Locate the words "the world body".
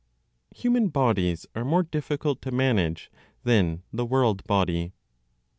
3.93-4.93